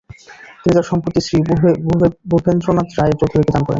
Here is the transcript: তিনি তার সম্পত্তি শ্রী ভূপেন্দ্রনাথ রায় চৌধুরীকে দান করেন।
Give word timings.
তিনি 0.61 0.73
তার 0.73 0.89
সম্পত্তি 0.91 1.19
শ্রী 1.25 1.37
ভূপেন্দ্রনাথ 2.29 2.89
রায় 2.97 3.13
চৌধুরীকে 3.19 3.51
দান 3.53 3.61
করেন। 3.61 3.69